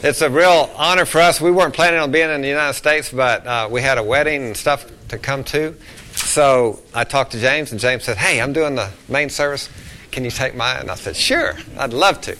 [0.00, 1.40] It's a real honor for us.
[1.40, 4.44] We weren't planning on being in the United States, but uh, we had a wedding
[4.44, 5.74] and stuff to come to.
[6.12, 9.68] So I talked to James, and James said, Hey, I'm doing the main service.
[10.12, 10.82] Can you take mine?
[10.82, 12.36] And I said, Sure, I'd love to.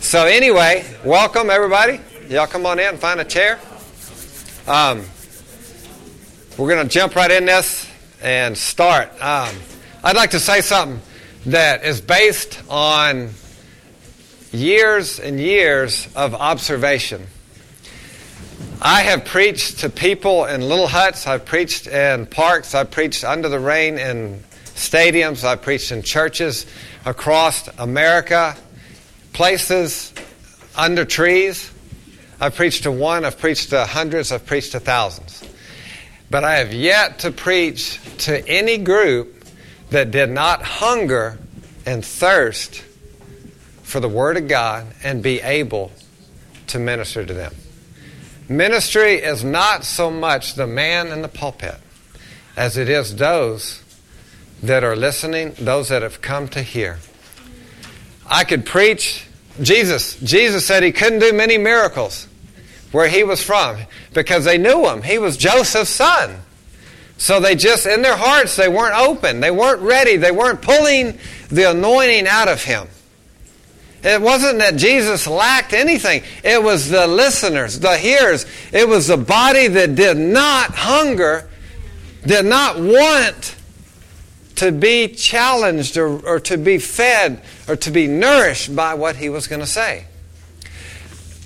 [0.00, 1.98] So, anyway, welcome everybody.
[2.28, 3.58] Y'all come on in and find a chair.
[4.66, 5.02] Um,
[6.58, 7.90] we're going to jump right in this
[8.20, 9.08] and start.
[9.14, 9.56] Um,
[10.04, 11.00] I'd like to say something
[11.46, 13.30] that is based on
[14.52, 17.26] years and years of observation.
[18.80, 23.48] I have preached to people in little huts, I've preached in parks, I've preached under
[23.48, 26.64] the rain in stadiums, I've preached in churches
[27.04, 28.56] across America,
[29.32, 30.12] places
[30.76, 31.72] under trees.
[32.40, 35.42] I've preached to one, I've preached to hundreds, I've preached to thousands.
[36.30, 39.44] But I have yet to preach to any group
[39.90, 41.38] that did not hunger
[41.84, 42.84] and thirst
[43.88, 45.90] for the Word of God and be able
[46.66, 47.54] to minister to them.
[48.46, 51.76] Ministry is not so much the man in the pulpit
[52.54, 53.82] as it is those
[54.62, 56.98] that are listening, those that have come to hear.
[58.26, 59.26] I could preach
[59.62, 60.16] Jesus.
[60.20, 62.28] Jesus said he couldn't do many miracles
[62.92, 63.78] where he was from
[64.12, 65.02] because they knew him.
[65.02, 66.36] He was Joseph's son.
[67.16, 69.40] So they just, in their hearts, they weren't open.
[69.40, 70.16] They weren't ready.
[70.16, 71.18] They weren't pulling
[71.48, 72.86] the anointing out of him.
[74.02, 76.22] It wasn't that Jesus lacked anything.
[76.44, 78.46] It was the listeners, the hearers.
[78.72, 81.48] It was the body that did not hunger,
[82.24, 83.56] did not want
[84.56, 89.28] to be challenged or, or to be fed or to be nourished by what he
[89.28, 90.04] was going to say.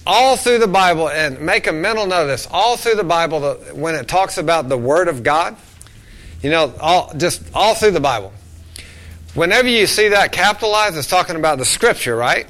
[0.07, 3.55] All through the Bible, and make a mental note of this, all through the Bible,
[3.73, 5.57] when it talks about the Word of God,
[6.43, 8.33] you know, all, just all through the Bible,
[9.35, 12.47] Whenever you see that capitalized, it's talking about the scripture, right?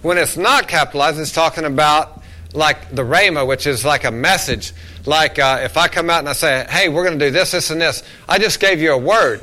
[0.00, 2.22] When it's not capitalized, it's talking about
[2.54, 4.72] like the rhema, which is like a message.
[5.04, 7.50] Like uh, if I come out and I say, hey, we're going to do this,
[7.50, 9.42] this, and this, I just gave you a word.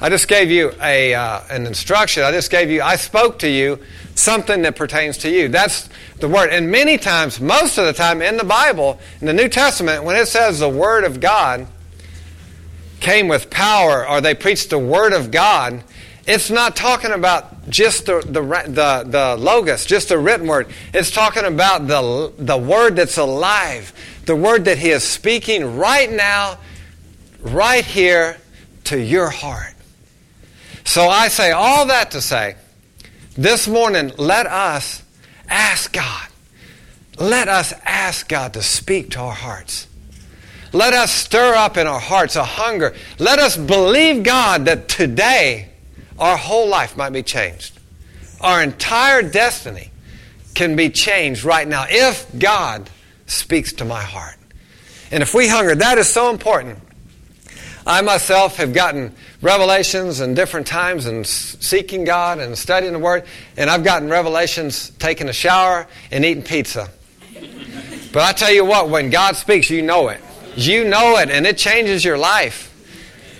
[0.00, 2.22] I just gave you a, uh, an instruction.
[2.22, 3.80] I just gave you, I spoke to you
[4.14, 5.48] something that pertains to you.
[5.48, 5.88] That's
[6.20, 6.50] the word.
[6.50, 10.14] And many times, most of the time in the Bible, in the New Testament, when
[10.14, 11.66] it says the word of God,
[13.06, 15.84] came with power or they preached the Word of God,
[16.26, 20.66] it's not talking about just the, the, the, the logos, just the written word.
[20.92, 23.92] It's talking about the, the word that's alive,
[24.24, 26.58] the word that He is speaking right now,
[27.42, 28.38] right here
[28.84, 29.74] to your heart.
[30.84, 32.56] So I say all that to say,
[33.36, 35.04] this morning, let us
[35.48, 36.26] ask God.
[37.20, 39.86] Let us ask God to speak to our hearts.
[40.76, 42.94] Let us stir up in our hearts a hunger.
[43.18, 45.70] Let us believe God that today
[46.18, 47.78] our whole life might be changed.
[48.42, 49.90] Our entire destiny
[50.54, 52.90] can be changed right now if God
[53.24, 54.36] speaks to my heart.
[55.10, 56.78] And if we hunger, that is so important.
[57.86, 63.24] I myself have gotten revelations in different times and seeking God and studying the Word,
[63.56, 66.90] and I've gotten revelations taking a shower and eating pizza.
[68.12, 70.20] But I tell you what, when God speaks, you know it.
[70.56, 72.72] You know it, and it changes your life.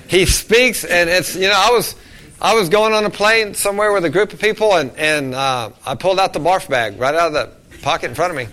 [0.09, 1.95] He speaks, and it's, you know, I was.
[2.39, 5.71] I was going on a plane somewhere with a group of people, and, and uh,
[5.87, 8.47] I pulled out the barf bag right out of the pocket in front of me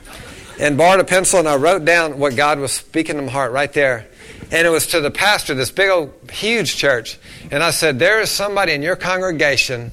[0.57, 3.51] and borrowed a pencil, and I wrote down what God was speaking to my heart
[3.51, 4.07] right there.
[4.51, 7.17] And it was to the pastor, this big old, huge church.
[7.51, 9.91] And I said, There is somebody in your congregation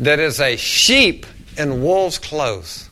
[0.00, 1.26] that is a sheep
[1.56, 2.87] in wolf's clothes.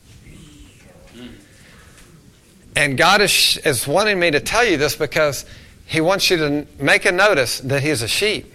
[2.77, 5.45] And God is, is wanting me to tell you this because
[5.87, 8.53] He wants you to make a notice that He's a sheep.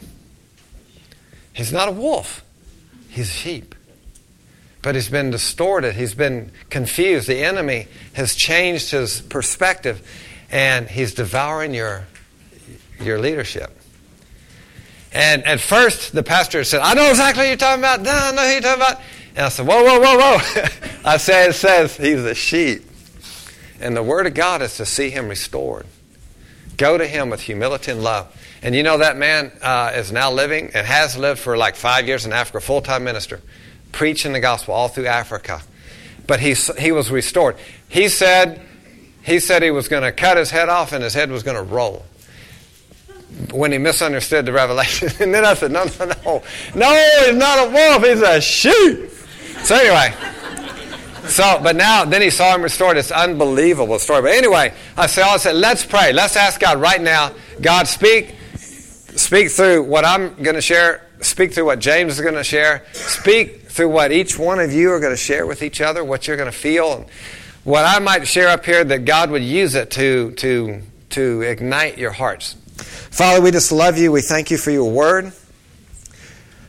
[1.52, 2.44] He's not a wolf,
[3.08, 3.74] He's a sheep.
[4.80, 5.94] But he's been distorted.
[5.94, 7.28] He's been confused.
[7.28, 10.04] The enemy has changed his perspective,
[10.50, 12.08] and he's devouring your,
[13.00, 13.70] your leadership.
[15.12, 18.00] And at first, the pastor said, I know exactly what you're talking about.
[18.00, 19.00] No, I know who you're talking about.
[19.36, 20.68] And I said, Whoa, whoa, whoa, whoa.
[21.04, 22.82] I said, It says he's a sheep.
[23.82, 25.86] And the Word of God is to see him restored.
[26.76, 28.34] Go to him with humility and love.
[28.62, 32.06] And you know that man uh, is now living and has lived for like five
[32.06, 33.40] years in Africa, full time minister,
[33.90, 35.60] preaching the gospel all through Africa.
[36.26, 37.56] But he, he was restored.
[37.88, 38.60] He said,
[39.22, 41.56] he said he was going to cut his head off and his head was going
[41.56, 42.04] to roll
[43.52, 45.08] when he misunderstood the revelation.
[45.20, 46.42] and then I said, no, no, no.
[46.74, 48.04] No, he's not a wolf.
[48.04, 49.10] He's a sheep.
[49.64, 50.14] So anyway.
[51.28, 52.96] So, but now, then he saw him restored.
[52.96, 54.22] It's unbelievable story.
[54.22, 56.12] But anyway, I said, I said, let's pray.
[56.12, 57.32] Let's ask God right now.
[57.60, 61.06] God, speak, speak through what I'm going to share.
[61.20, 62.84] Speak through what James is going to share.
[62.92, 66.04] Speak through what each one of you are going to share with each other.
[66.04, 67.06] What you're going to feel and
[67.64, 71.96] what I might share up here, that God would use it to, to, to ignite
[71.96, 72.54] your hearts.
[72.74, 74.10] Father, we just love you.
[74.10, 75.32] We thank you for your word.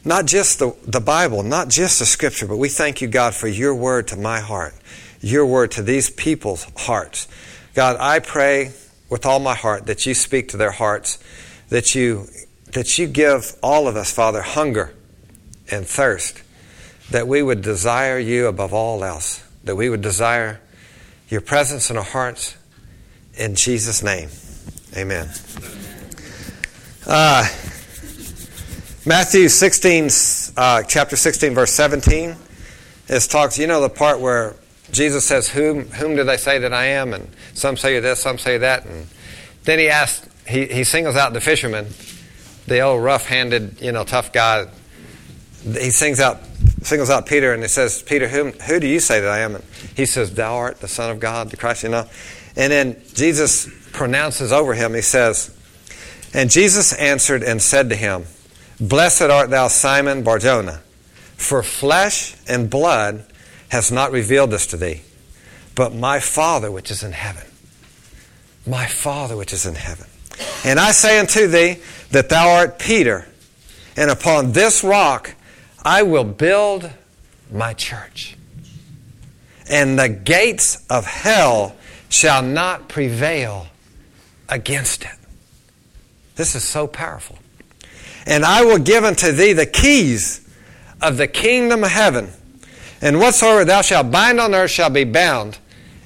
[0.05, 3.47] Not just the, the Bible, not just the scripture, but we thank you, God, for
[3.47, 4.75] your word to my heart,
[5.21, 7.27] your word to these people's hearts.
[7.73, 8.73] God, I pray
[9.09, 11.19] with all my heart that you speak to their hearts,
[11.69, 12.27] that you,
[12.73, 14.94] that you give all of us, Father, hunger
[15.71, 16.44] and thirst,
[17.11, 20.59] that we would desire you above all else, that we would desire
[21.29, 22.57] your presence in our hearts.
[23.35, 24.29] In Jesus' name,
[24.97, 25.29] amen.
[27.07, 27.47] Uh,
[29.05, 30.09] Matthew 16,
[30.55, 32.38] uh, chapter 16, verse 17,
[33.09, 34.55] is talks, you know, the part where
[34.94, 37.13] Jesus says, whom, whom do they say that I am?
[37.13, 38.85] And some say this, some say that.
[38.85, 39.07] And
[39.65, 41.88] then he asks, he, he singles out the fisherman,
[42.65, 44.67] the old rough handed, you know, tough guy.
[45.63, 46.39] He sings out,
[46.83, 49.55] singles out Peter and he says, Peter, whom, who do you say that I am?
[49.55, 49.65] And
[49.97, 52.07] he says, Thou art the Son of God, the Christ, you know.
[52.55, 55.53] And then Jesus pronounces over him, he says,
[56.33, 58.27] And Jesus answered and said to him,
[58.83, 60.81] Blessed art thou, Simon Barjona,
[61.38, 63.24] for flesh and blood
[63.69, 65.01] has not revealed this to thee,
[65.74, 67.45] but my Father which is in heaven.
[68.68, 70.07] My Father which is in heaven.
[70.65, 71.77] And I say unto thee
[72.12, 73.25] that thou art Peter,
[73.95, 75.33] and upon this rock
[75.81, 76.91] I will build
[77.50, 78.36] my church.
[79.69, 81.77] And the gates of hell
[82.09, 83.68] shall not prevail
[84.50, 85.15] against it.
[86.36, 87.38] This is so powerful
[88.25, 90.48] and I will give unto thee the keys
[91.02, 92.30] of the kingdom of heaven.
[93.02, 95.58] And whatsoever thou shalt bind on earth shall be bound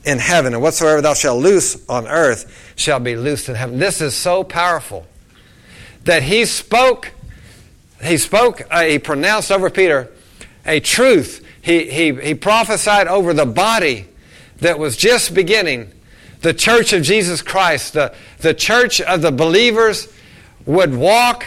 [0.03, 3.77] in heaven, and whatsoever thou shalt loose on earth shall be loosed in heaven.
[3.77, 5.05] This is so powerful
[6.05, 7.11] that he spoke,
[8.01, 10.09] he spoke, uh, he pronounced over Peter
[10.65, 11.45] a truth.
[11.61, 14.07] He, he, he prophesied over the body
[14.59, 15.91] that was just beginning,
[16.41, 20.07] the church of Jesus Christ, the, the church of the believers
[20.65, 21.45] would walk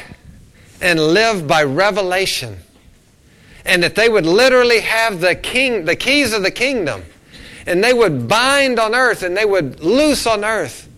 [0.81, 2.57] and live by revelation.
[3.65, 7.03] And that they would literally have the king, the keys of the kingdom.
[7.67, 10.89] And they would bind on earth and they would loose on earth.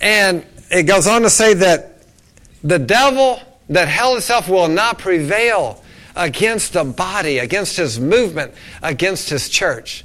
[0.00, 2.04] And it goes on to say that
[2.62, 5.82] the devil, that hell itself will not prevail
[6.14, 10.04] against the body, against his movement, against his church.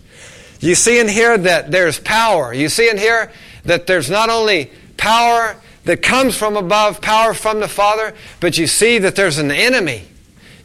[0.59, 2.53] You see in here that there's power.
[2.53, 3.31] You see in here
[3.65, 5.55] that there's not only power
[5.87, 10.03] that comes from above, power from the Father, but you see that there's an enemy.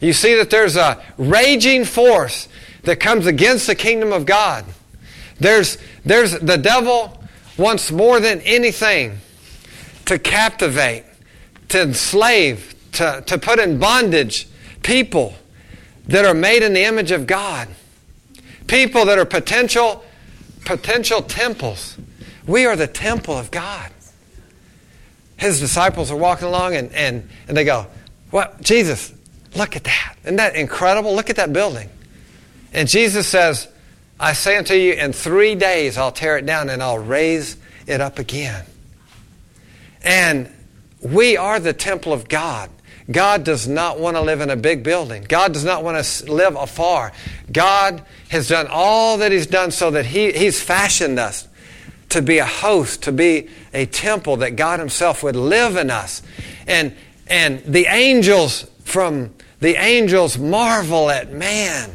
[0.01, 2.49] You see that there's a raging force
[2.83, 4.65] that comes against the kingdom of God.
[5.39, 7.23] There's, there's the devil
[7.57, 9.19] wants more than anything
[10.07, 11.05] to captivate,
[11.69, 14.49] to enslave, to, to put in bondage
[14.81, 15.35] people
[16.05, 17.69] that are made in the image of God.
[18.67, 20.03] People that are potential
[20.65, 21.97] potential temples.
[22.45, 23.89] We are the temple of God
[25.43, 27.85] his disciples are walking along and, and, and they go,
[28.31, 28.61] What?
[28.61, 29.13] Jesus,
[29.55, 30.15] look at that.
[30.23, 31.13] Isn't that incredible?
[31.15, 31.89] Look at that building.
[32.71, 33.67] And Jesus says,
[34.19, 38.01] I say unto you, in three days I'll tear it down and I'll raise it
[38.01, 38.65] up again.
[40.01, 40.49] And
[41.01, 42.69] we are the temple of God.
[43.11, 45.25] God does not want to live in a big building.
[45.27, 47.11] God does not want to live afar.
[47.51, 51.47] God has done all that He's done so that he, He's fashioned us
[52.13, 56.21] to be a host, to be a temple, that God Himself would live in us.
[56.67, 56.95] And,
[57.27, 61.91] and the angels from the angels marvel at man.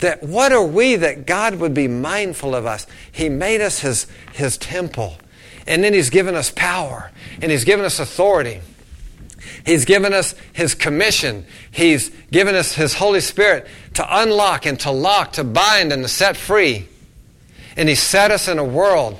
[0.00, 2.86] That what are we that God would be mindful of us?
[3.12, 5.16] He made us His, his temple.
[5.66, 7.12] And then He's given us power.
[7.40, 8.60] And He's given us authority.
[9.64, 11.46] He's given us His commission.
[11.70, 16.08] He's given us His Holy Spirit to unlock and to lock, to bind and to
[16.08, 16.88] set free.
[17.76, 19.18] And He set us in a world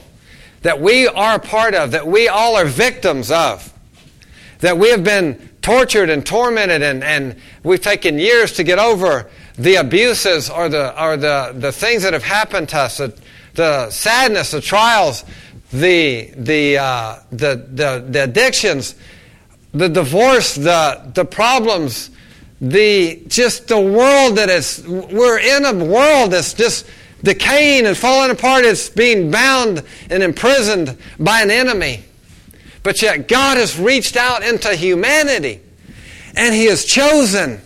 [0.66, 3.72] that we are a part of, that we all are victims of,
[4.58, 9.30] that we have been tortured and tormented and, and we've taken years to get over
[9.54, 13.16] the abuses or the, or the, the things that have happened to us, the,
[13.54, 15.24] the sadness, the trials,
[15.70, 18.96] the, the, uh, the, the, the addictions,
[19.70, 22.10] the divorce, the, the problems,
[22.60, 26.86] the just the world that is we're in a world that's just
[27.26, 28.64] decaying and falling apart.
[28.64, 32.04] It's being bound and imprisoned by an enemy.
[32.84, 35.60] But yet God has reached out into humanity
[36.36, 37.60] and He has chosen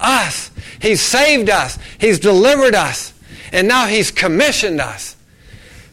[0.00, 0.50] us.
[0.80, 1.78] He's saved us.
[1.98, 3.14] He's delivered us.
[3.52, 5.14] And now He's commissioned us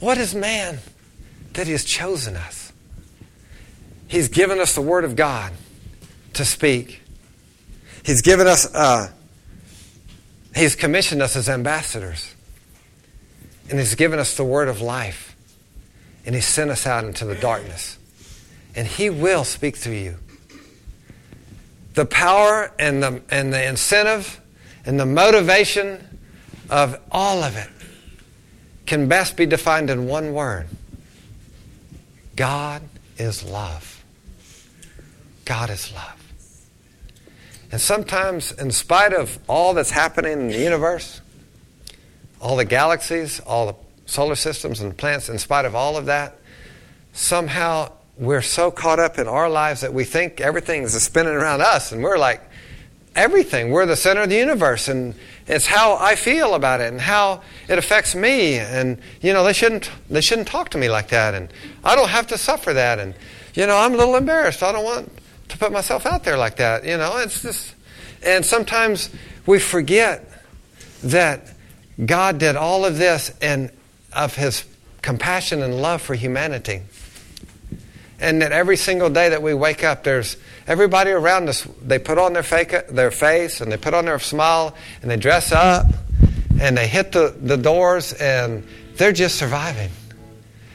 [0.00, 0.78] What is man
[1.52, 2.72] that He has chosen us?
[4.08, 5.52] He's given us the Word of God
[6.34, 7.02] to speak.
[8.04, 9.10] He's given us, uh,
[10.54, 12.33] He's commissioned us as ambassadors.
[13.70, 15.36] And He's given us the word of life.
[16.26, 17.98] And He sent us out into the darkness.
[18.74, 20.16] And He will speak through you.
[21.94, 24.40] The power and the, and the incentive
[24.84, 26.18] and the motivation
[26.68, 27.68] of all of it
[28.86, 30.68] can best be defined in one word
[32.36, 32.82] God
[33.16, 34.04] is love.
[35.44, 36.20] God is love.
[37.70, 41.20] And sometimes, in spite of all that's happening in the universe,
[42.44, 43.74] all the galaxies, all the
[44.04, 46.36] solar systems and planets, in spite of all of that,
[47.14, 51.62] somehow we're so caught up in our lives that we think everything is spinning around
[51.62, 52.42] us, and we're like,
[53.16, 53.70] everything.
[53.70, 55.14] We're the center of the universe, and
[55.46, 58.56] it's how I feel about it and how it affects me.
[58.56, 61.48] And you know, they shouldn't they shouldn't talk to me like that, and
[61.82, 62.98] I don't have to suffer that.
[62.98, 63.14] And
[63.54, 64.62] you know, I'm a little embarrassed.
[64.62, 65.10] I don't want
[65.48, 66.84] to put myself out there like that.
[66.84, 67.74] You know, it's just,
[68.22, 69.10] and sometimes
[69.46, 70.28] we forget
[71.04, 71.53] that
[72.02, 73.70] God did all of this and
[74.12, 74.64] of his
[75.02, 76.82] compassion and love for humanity.
[78.18, 80.36] And that every single day that we wake up, there's
[80.66, 84.18] everybody around us, they put on their, fake, their face and they put on their
[84.18, 85.86] smile and they dress up
[86.60, 89.90] and they hit the, the doors and they're just surviving.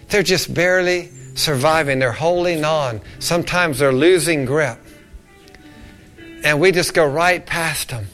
[0.09, 1.99] They're just barely surviving.
[1.99, 3.01] They're holding on.
[3.19, 4.77] Sometimes they're losing grip.
[6.43, 8.07] And we just go right past them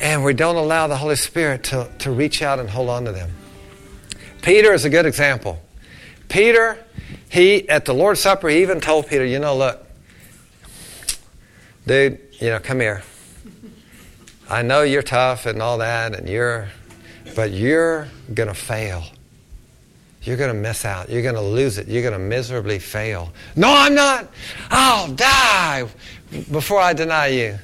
[0.00, 3.12] and we don't allow the Holy Spirit to, to reach out and hold on to
[3.12, 3.30] them.
[4.42, 5.60] Peter is a good example.
[6.28, 6.84] Peter,
[7.28, 9.84] he, at the Lord's Supper, he even told Peter, you know, look,
[11.86, 13.02] dude, you know, come here.
[14.48, 16.68] I know you're tough and all that, and you're,
[17.34, 19.04] but you're going to fail.
[20.22, 21.08] You're going to miss out.
[21.08, 21.88] You're going to lose it.
[21.88, 23.32] You're going to miserably fail.
[23.54, 24.28] No, I'm not.
[24.70, 25.88] I'll die
[26.50, 27.58] before I deny you.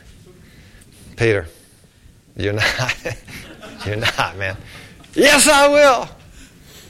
[1.17, 1.47] Peter,
[2.37, 2.95] you're not.
[3.87, 4.57] You're not, man.
[5.15, 6.09] Yes, I will.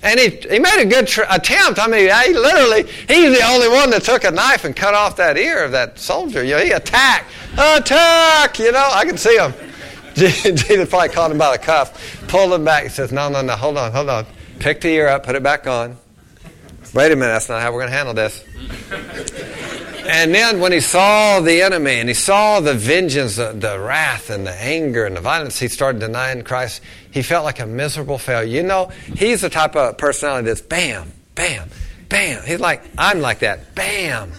[0.03, 1.79] And he, he made a good tr- attempt.
[1.79, 5.17] I mean, he literally, he's the only one that took a knife and cut off
[5.17, 6.43] that ear of that soldier.
[6.43, 7.31] You know, he attacked.
[7.55, 8.59] Attack!
[8.59, 9.55] You know, I can see him.
[10.15, 12.83] Jesus probably caught him by the cuff, pulled him back.
[12.83, 14.27] He says, No, no, no, hold on, hold on.
[14.59, 15.97] Pick the ear up, put it back on.
[16.93, 18.45] Wait a minute, that's not how we're going to handle this.
[20.05, 24.31] And then when he saw the enemy and he saw the vengeance, the, the, wrath
[24.31, 26.83] and the anger and the violence, he started denying Christ.
[27.13, 28.49] He felt like a miserable failure.
[28.49, 31.69] You know, he's the type of personality that's bam, bam,
[32.09, 32.45] bam.
[32.45, 33.77] He's like, I'm like that.
[33.77, 34.33] Bam,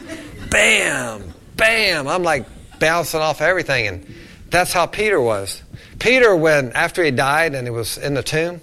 [0.50, 2.08] bam, bam.
[2.10, 2.46] I'm like
[2.79, 3.88] bouncing off everything.
[3.88, 4.15] And
[4.50, 5.62] that's how Peter was.
[5.98, 8.60] Peter, when after he died and he was in the tomb,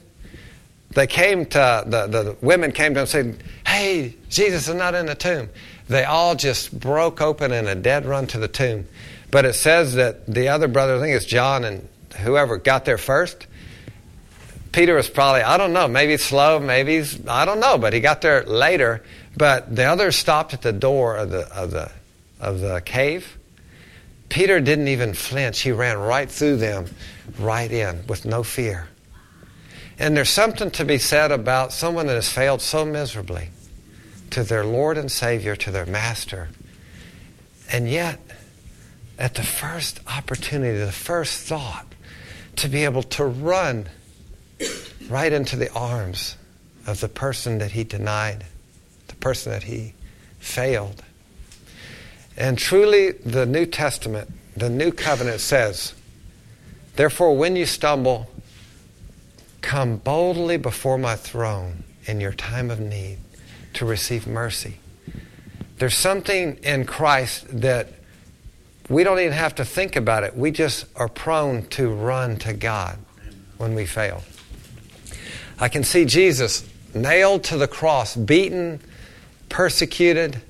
[0.90, 4.94] they came to, the, the women came to him and said, Hey, Jesus is not
[4.94, 5.48] in the tomb
[5.90, 8.86] they all just broke open in a dead run to the tomb.
[9.32, 12.96] But it says that the other brother, I think it's John and whoever, got there
[12.96, 13.48] first.
[14.70, 17.98] Peter was probably, I don't know, maybe slow, maybe he's, I don't know, but he
[17.98, 19.02] got there later.
[19.36, 21.90] But the others stopped at the door of the, of the,
[22.38, 23.36] of the cave.
[24.28, 25.58] Peter didn't even flinch.
[25.58, 26.86] He ran right through them,
[27.36, 28.86] right in, with no fear.
[29.98, 33.48] And there's something to be said about someone that has failed so miserably
[34.30, 36.48] to their Lord and Savior, to their Master.
[37.72, 38.20] And yet,
[39.18, 41.86] at the first opportunity, the first thought,
[42.56, 43.88] to be able to run
[45.08, 46.36] right into the arms
[46.86, 48.44] of the person that he denied,
[49.08, 49.94] the person that he
[50.38, 51.02] failed.
[52.36, 55.94] And truly, the New Testament, the New Covenant says,
[56.96, 58.30] Therefore, when you stumble,
[59.60, 63.18] come boldly before my throne in your time of need
[63.74, 64.78] to receive mercy.
[65.78, 67.88] There's something in Christ that
[68.88, 70.36] we don't even have to think about it.
[70.36, 72.98] We just are prone to run to God
[73.56, 74.22] when we fail.
[75.58, 78.80] I can see Jesus nailed to the cross, beaten,
[79.48, 80.40] persecuted,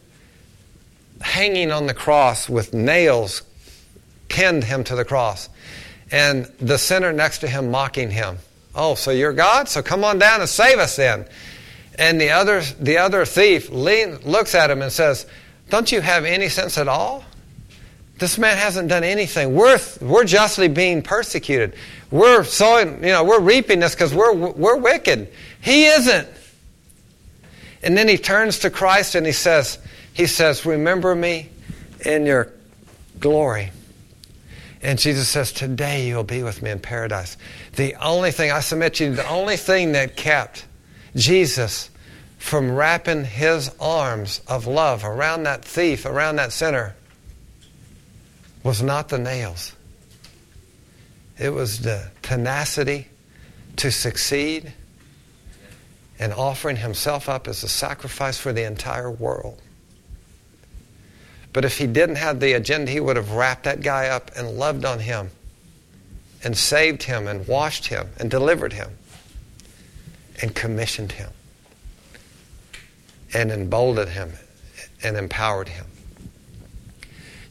[1.20, 3.42] hanging on the cross with nails
[4.28, 5.48] pinned him to the cross,
[6.10, 8.38] and the sinner next to him mocking him.
[8.74, 9.68] Oh, so you're God?
[9.68, 11.26] So come on down and save us then.
[12.00, 15.26] And the other, the other thief lean, looks at him and says,
[15.68, 17.22] Don't you have any sense at all?
[18.18, 19.54] This man hasn't done anything.
[19.54, 21.74] We're, we're justly being persecuted.
[22.10, 25.30] We're sowing, you know, we're reaping this because we're, we're wicked.
[25.60, 26.26] He isn't.
[27.82, 29.78] And then he turns to Christ and he says,
[30.14, 31.50] he says, Remember me
[32.06, 32.50] in your
[33.18, 33.72] glory.
[34.80, 37.36] And Jesus says, Today you'll be with me in paradise.
[37.76, 40.64] The only thing, I submit to you, the only thing that kept
[41.14, 41.89] Jesus
[42.40, 46.96] from wrapping his arms of love around that thief, around that sinner,
[48.64, 49.74] was not the nails.
[51.38, 53.08] It was the tenacity
[53.76, 54.72] to succeed
[56.18, 59.60] and offering himself up as a sacrifice for the entire world.
[61.52, 64.58] But if he didn't have the agenda, he would have wrapped that guy up and
[64.58, 65.30] loved on him
[66.42, 68.96] and saved him and washed him and delivered him
[70.40, 71.30] and commissioned him
[73.34, 74.32] and emboldened him
[75.02, 75.86] and empowered him.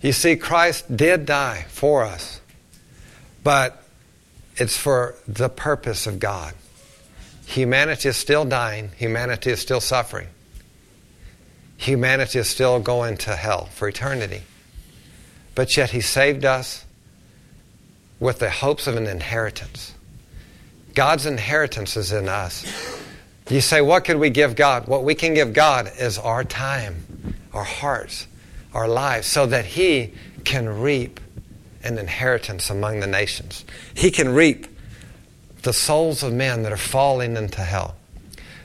[0.01, 2.39] You see, Christ did die for us,
[3.43, 3.83] but
[4.55, 6.53] it's for the purpose of God.
[7.45, 10.27] Humanity is still dying, humanity is still suffering
[11.79, 14.42] humanity is still going to hell for eternity.
[15.55, 16.85] But yet he saved us
[18.20, 19.94] with the hopes of an inheritance.
[20.94, 22.65] God's inheritance is in us.
[23.50, 24.88] You say, what could we give God?
[24.88, 28.27] What we can give God is our time, our hearts,
[28.74, 30.14] our lives, so that He
[30.46, 31.20] can reap
[31.83, 33.66] an inheritance among the nations.
[33.94, 34.68] He can reap
[35.64, 37.96] the souls of men that are falling into hell.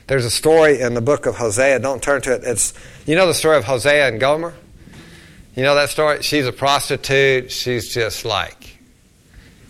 [0.07, 1.79] There's a story in the book of Hosea.
[1.79, 2.43] Don't turn to it.
[2.43, 2.73] It's
[3.07, 4.53] you know the story of Hosea and Gomer.
[5.55, 6.21] You know that story.
[6.21, 7.51] She's a prostitute.
[7.51, 8.77] She's just like,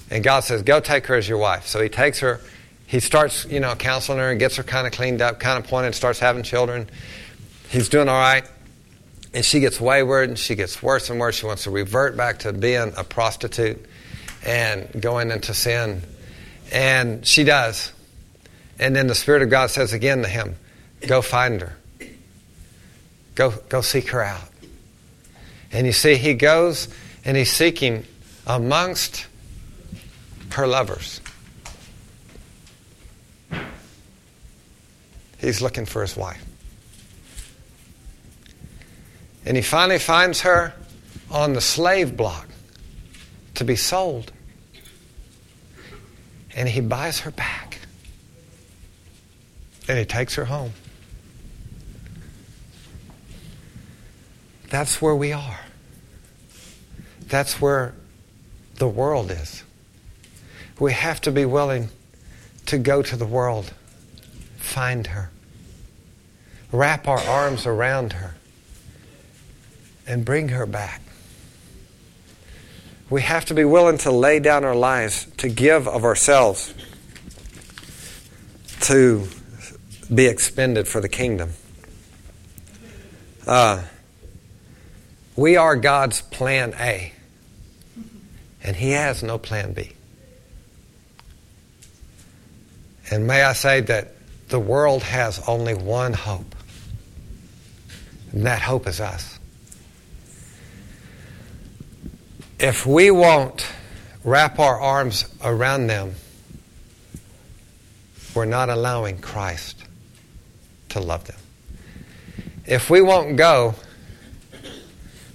[0.09, 2.41] and God says, "Go take her as your wife." So He takes her.
[2.87, 5.69] He starts, you know, counseling her and gets her kind of cleaned up, kind of
[5.69, 6.89] pointed, starts having children.
[7.69, 8.47] He's doing all right,
[9.33, 11.35] and she gets wayward and she gets worse and worse.
[11.35, 13.83] She wants to revert back to being a prostitute
[14.45, 16.03] and going into sin,
[16.71, 17.91] and she does.
[18.77, 20.55] And then the Spirit of God says again to him,
[21.07, 21.77] Go find her.
[23.35, 24.49] Go, go seek her out.
[25.71, 26.87] And you see, he goes
[27.25, 28.05] and he's seeking
[28.47, 29.27] amongst
[30.51, 31.19] her lovers.
[35.45, 36.43] He's looking for his wife.
[39.45, 40.73] And he finally finds her
[41.29, 42.47] on the slave block
[43.53, 44.31] to be sold.
[46.55, 47.79] And he buys her back.
[49.87, 50.71] And he takes her home.
[54.71, 55.59] That's where we are.
[57.27, 57.93] That's where
[58.79, 59.63] the world is.
[60.79, 61.89] We have to be willing
[62.65, 63.71] to go to the world,
[64.57, 65.29] find her,
[66.71, 68.35] wrap our arms around her,
[70.07, 71.01] and bring her back.
[73.09, 76.73] We have to be willing to lay down our lives, to give of ourselves,
[78.81, 79.27] to
[80.13, 81.51] be expended for the kingdom.
[83.47, 83.83] Uh,
[85.35, 87.13] we are God's plan A,
[88.63, 89.91] and He has no plan B.
[93.11, 94.13] And may I say that
[94.47, 96.54] the world has only one hope,
[98.35, 99.39] and that hope is us.
[102.59, 103.65] If we won't
[104.25, 106.13] wrap our arms around them,
[108.35, 109.85] we're not allowing Christ
[110.89, 111.37] to love them.
[112.65, 113.75] If we won't go,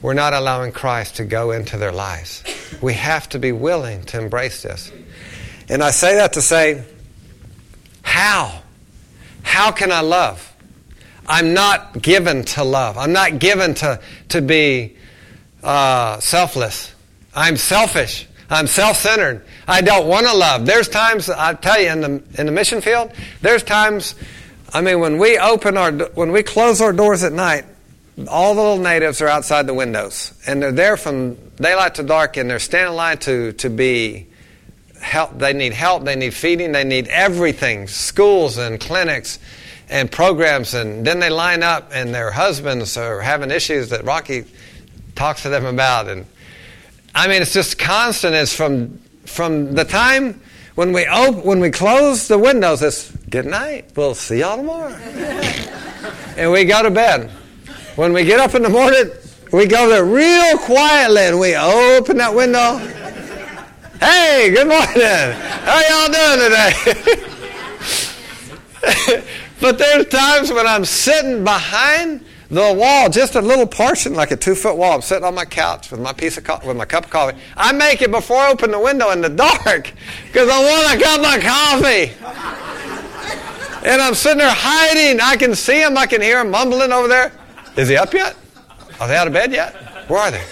[0.03, 2.43] we're not allowing Christ to go into their lives.
[2.83, 4.93] We have to be willing to embrace this.
[5.71, 6.85] And I say that to say,
[8.03, 8.61] how?
[9.43, 10.50] How can I love?
[11.31, 12.99] I'm not given to love.
[12.99, 14.97] I'm not given to, to be
[15.63, 16.93] uh, selfless.
[17.33, 18.27] I'm selfish.
[18.51, 19.45] I'm self centered.
[19.69, 20.67] I don't want to love.
[20.67, 23.13] There's times I tell you in the in the mission field.
[23.43, 24.17] There's times,
[24.75, 27.65] I mean, when we open our when we close our doors at night,
[28.27, 32.39] all the little natives are outside the windows, and they're there from daylight to dark,
[32.39, 34.27] and they're standing in line to to be
[35.01, 35.39] help.
[35.39, 36.05] They need help.
[36.05, 36.73] They need feeding.
[36.73, 37.87] They need everything.
[37.87, 39.39] Schools and clinics
[39.91, 44.45] and programs, and then they line up, and their husbands are having issues that Rocky
[45.17, 46.25] talks to them about, and
[47.15, 48.35] I mean, it's just constant.
[48.35, 50.41] It's from from the time
[50.77, 52.83] when we open, when we close the windows.
[52.83, 53.91] It's good night.
[53.97, 54.95] We'll see y'all tomorrow,
[56.37, 57.31] and we go to bed.
[57.97, 59.11] When we get up in the morning,
[59.53, 62.79] we go there real quietly, and we open that window.
[63.99, 65.35] Hey, good morning.
[65.67, 67.27] How y'all doing today?
[69.61, 74.37] but there's times when I'm sitting behind the wall, just a little portion, like a
[74.37, 74.95] two foot wall.
[74.95, 77.39] I'm sitting on my couch with my piece of co- with my cup of coffee.
[77.57, 79.93] I make it before I open the window in the dark
[80.27, 82.13] because I want a cup of coffee.
[83.89, 85.21] and I'm sitting there hiding.
[85.21, 85.97] I can see him.
[85.97, 87.33] I can hear him mumbling over there.
[87.77, 88.37] Is he up yet?
[89.01, 89.75] Are they out of bed yet?
[90.09, 90.43] Where are they?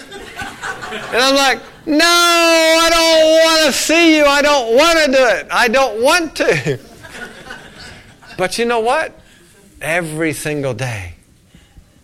[1.11, 4.25] And I'm like, no, I don't want to see you.
[4.25, 5.47] I don't want to do it.
[5.51, 6.79] I don't want to.
[8.39, 9.19] But you know what?
[9.81, 11.15] Every single day,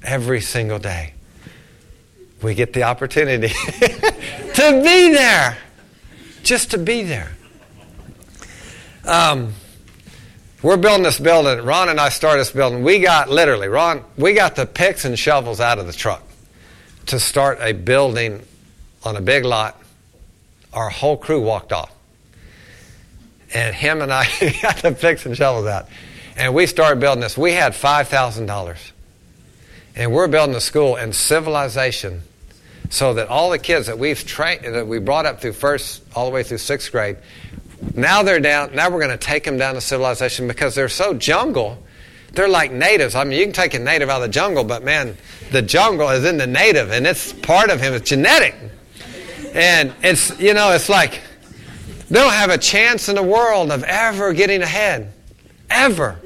[0.04, 1.14] every single day.
[2.42, 5.58] We get the opportunity to be there,
[6.44, 7.32] just to be there.
[9.06, 9.54] Um,
[10.62, 11.64] we're building this building.
[11.64, 12.84] Ron and I started this building.
[12.84, 16.22] We got literally, Ron, we got the picks and shovels out of the truck
[17.06, 18.42] to start a building
[19.04, 19.82] on a big lot.
[20.74, 21.94] Our whole crew walked off.
[23.54, 24.26] And him and I
[24.62, 25.88] got the picks and shovels out.
[26.36, 27.38] And we started building this.
[27.38, 28.92] We had $5,000
[29.96, 32.22] and we're building a school in civilization
[32.90, 36.26] so that all the kids that we've trained that we brought up through first all
[36.26, 37.18] the way through sixth grade
[37.96, 41.14] now they're down now we're going to take them down to civilization because they're so
[41.14, 41.82] jungle.
[42.34, 43.16] They're like natives.
[43.16, 45.18] I mean you can take a native out of the jungle but man
[45.52, 47.94] the jungle is in the native and it's part of him.
[47.94, 48.56] It's genetic.
[49.54, 51.22] And it's you know it's like
[52.10, 55.12] they don't have a chance in the world of ever getting ahead.
[55.70, 56.20] Ever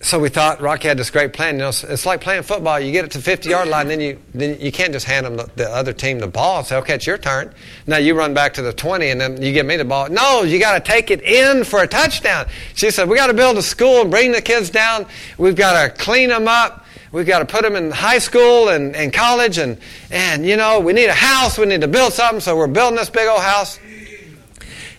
[0.00, 1.56] so we thought Rocky had this great plan.
[1.56, 2.78] You know, it's like playing football.
[2.78, 3.70] You get it to 50 yard mm-hmm.
[3.72, 6.58] line, then you then you can't just hand them the, the, other team the ball
[6.58, 7.52] and say, "Okay, it's your turn."
[7.88, 10.08] Now you run back to the 20, and then you give me the ball.
[10.08, 12.46] No, you got to take it in for a touchdown.
[12.74, 15.04] She said, "We got to build a school and bring the kids down.
[15.36, 16.84] We've got to clean them up.
[17.10, 19.78] We've got to put them in high school and, and college, and
[20.12, 21.58] and you know, we need a house.
[21.58, 22.40] We need to build something.
[22.40, 23.80] So we're building this big old house,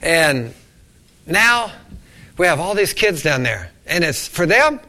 [0.02, 0.54] and
[1.26, 1.72] now
[2.38, 4.82] we have all these kids down there, and it's for them."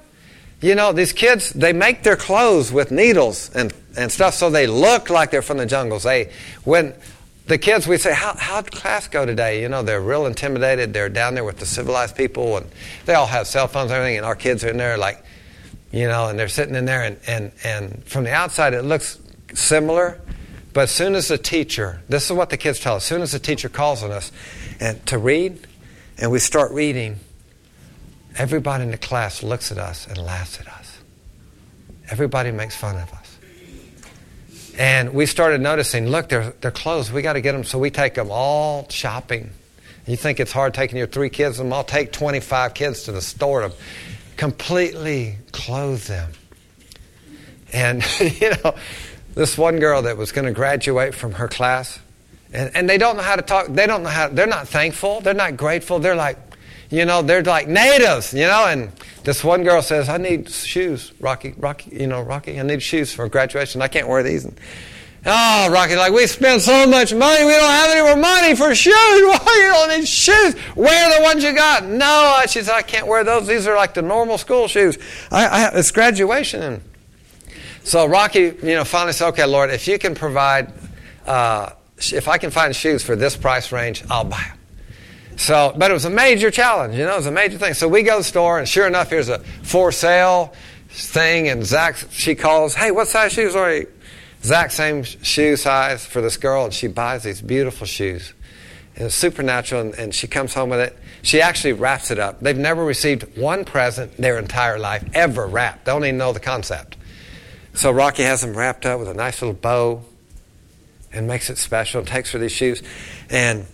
[0.60, 4.66] You know, these kids, they make their clothes with needles and, and stuff so they
[4.66, 6.02] look like they're from the jungles.
[6.02, 6.30] They,
[6.64, 6.94] when
[7.46, 9.62] the kids, we say, How, how'd class go today?
[9.62, 10.92] You know, they're real intimidated.
[10.92, 12.66] They're down there with the civilized people and
[13.06, 15.24] they all have cell phones and everything, and our kids are in there like,
[15.92, 19.18] you know, and they're sitting in there and, and, and from the outside it looks
[19.54, 20.20] similar.
[20.72, 23.22] But as soon as the teacher, this is what the kids tell us, as soon
[23.22, 24.30] as the teacher calls on us
[24.78, 25.66] and to read,
[26.18, 27.18] and we start reading,
[28.36, 30.98] Everybody in the class looks at us and laughs at us.
[32.10, 33.38] Everybody makes fun of us.
[34.78, 37.12] And we started noticing, look, they're, they're closed.
[37.12, 37.64] We got to get them.
[37.64, 39.50] So we take them all shopping.
[40.06, 41.60] You think it's hard taking your three kids?
[41.60, 43.72] I'll take 25 kids to the store to
[44.36, 46.32] completely clothe them.
[47.72, 48.74] And, you know,
[49.34, 52.00] this one girl that was going to graduate from her class,
[52.52, 53.68] and, and they don't know how to talk.
[53.68, 55.20] They don't know how, they're not thankful.
[55.20, 55.98] They're not grateful.
[55.98, 56.38] They're like,
[56.90, 61.12] you know, they're like natives, you know, and this one girl says, I need shoes,
[61.20, 63.80] Rocky, Rocky, you know, Rocky, I need shoes for graduation.
[63.80, 64.44] I can't wear these.
[64.44, 64.58] And,
[65.24, 68.74] oh, Rocky, like, we spend so much money, we don't have any more money for
[68.74, 68.94] shoes.
[68.94, 70.56] Why you don't need shoes?
[70.74, 71.84] Wear the ones you got.
[71.84, 73.46] No, she said, I can't wear those.
[73.46, 74.98] These are like the normal school shoes.
[75.30, 76.62] I, I it's graduation.
[76.62, 76.82] And
[77.84, 80.72] so Rocky, you know, finally said, okay, Lord, if you can provide,
[81.24, 84.59] uh, if I can find shoes for this price range, I'll buy them.
[85.40, 87.72] So, but it was a major challenge, you know, it was a major thing.
[87.72, 90.52] So we go to the store, and sure enough, here's a for sale
[90.90, 93.88] thing, and Zach, she calls, hey, what size shoes are you?
[94.42, 98.34] Zach, same shoe size for this girl, and she buys these beautiful shoes.
[98.96, 100.98] And it's supernatural, and, and she comes home with it.
[101.22, 102.40] She actually wraps it up.
[102.40, 105.86] They've never received one present their entire life, ever wrapped.
[105.86, 106.98] They don't even know the concept.
[107.72, 110.02] So Rocky has them wrapped up with a nice little bow
[111.14, 112.82] and makes it special and takes her these shoes.
[113.30, 113.64] And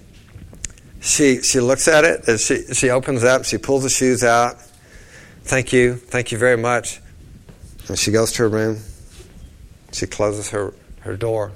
[1.07, 3.45] she she looks at it and she she opens up.
[3.45, 4.57] She pulls the shoes out.
[5.45, 7.01] Thank you, thank you very much.
[7.89, 8.81] And she goes to her room.
[9.93, 11.53] She closes her her door.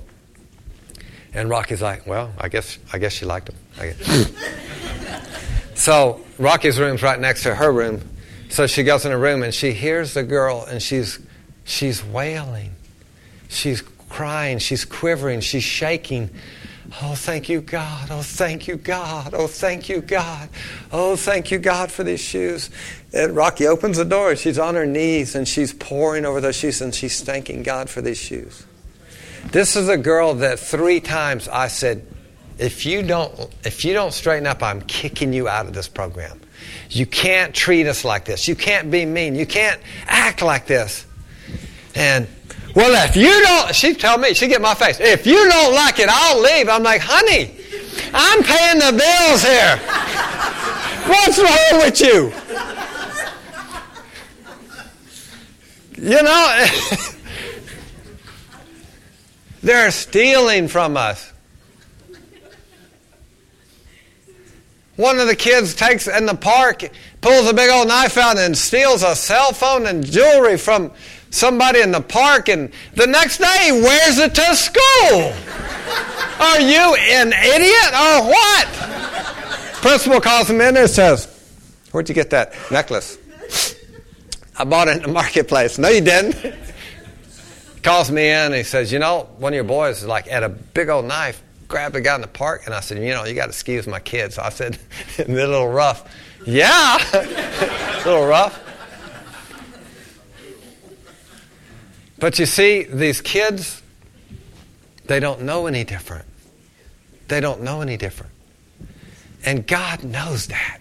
[1.35, 3.57] And Rocky's like, well, I guess I guess she liked him.
[5.75, 8.01] so Rocky's room's right next to her room.
[8.51, 11.19] So she goes in her room and she hears the girl and she's
[11.65, 12.75] she's wailing.
[13.49, 16.31] She's crying, she's quivering, she's shaking.
[17.03, 18.09] Oh, thank you, God.
[18.11, 19.33] Oh, thank you, God.
[19.33, 20.49] Oh, thank you, God.
[20.91, 22.69] Oh, thank you, God, for these shoes.
[23.13, 24.35] And Rocky opens the door.
[24.35, 28.03] She's on her knees and she's pouring over those shoes and she's thanking God for
[28.03, 28.67] these shoes.
[29.53, 32.07] This is a girl that three times I said,
[32.59, 33.33] if you don't,
[33.65, 36.41] if you don't straighten up, I'm kicking you out of this program.
[36.91, 38.49] You can't treat us like this.
[38.49, 39.35] You can't be mean.
[39.35, 41.07] You can't act like this.
[41.95, 42.27] And
[42.81, 44.99] well, if you don't, she tell me, she get my face.
[45.01, 46.67] If you don't like it, I'll leave.
[46.67, 47.55] I'm like, honey,
[48.15, 49.77] I'm paying the bills here.
[51.07, 52.33] What's wrong with you?
[56.03, 56.67] You know,
[59.63, 61.35] they're stealing from us.
[64.97, 66.89] One of the kids takes in the park,
[67.21, 70.93] pulls a big old knife out and steals a cell phone and jewelry from
[71.31, 75.33] somebody in the park, and the next day wears it to school.
[76.41, 78.69] Are you an idiot or what?
[79.83, 81.27] Principal calls him in and says,
[81.93, 83.19] Where'd you get that necklace?
[84.57, 85.79] I bought it in the marketplace.
[85.79, 86.55] No, you didn't.
[87.83, 90.43] calls me in and he says, You know, one of your boys is like at
[90.43, 93.25] a big old knife, grabbed a guy in the park, and I said, You know,
[93.25, 94.35] you got to excuse my kids.
[94.37, 94.79] So I said,
[95.19, 96.09] A little rough.
[96.47, 98.59] Yeah, a little rough.
[102.21, 103.83] But you see, these kids,
[105.07, 106.27] they don't know any different.
[107.29, 108.33] They don't know any different.
[109.45, 110.81] And God knows that.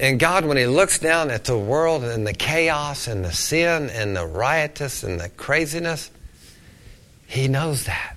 [0.00, 3.90] And God, when He looks down at the world and the chaos and the sin
[3.90, 6.10] and the riotous and the craziness,
[7.26, 8.16] He knows that.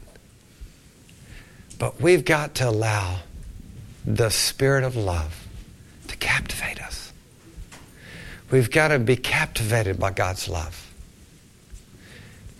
[1.78, 3.20] But we've got to allow
[4.06, 5.48] the Spirit of love
[6.08, 7.14] to captivate us.
[8.50, 10.81] We've got to be captivated by God's love.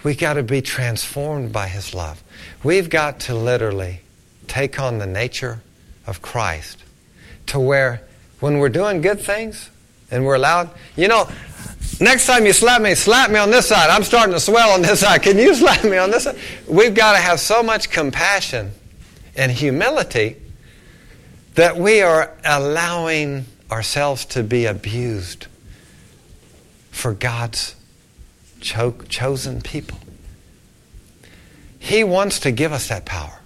[0.03, 2.23] We've got to be transformed by His love.
[2.63, 4.01] We've got to literally
[4.47, 5.61] take on the nature
[6.07, 6.83] of Christ
[7.47, 8.01] to where
[8.39, 9.69] when we're doing good things
[10.09, 11.29] and we're allowed, you know,
[11.99, 13.89] next time you slap me, slap me on this side.
[13.89, 15.21] I'm starting to swell on this side.
[15.21, 16.37] Can you slap me on this side?
[16.67, 18.71] We've got to have so much compassion
[19.35, 20.37] and humility
[21.55, 25.47] that we are allowing ourselves to be abused
[26.91, 27.75] for God's
[28.62, 29.97] cho- chosen people.
[31.80, 33.39] He wants to give us that power.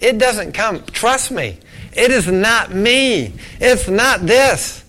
[0.00, 1.58] It doesn't come, trust me,
[1.92, 3.32] it is not me.
[3.60, 4.84] It's not this.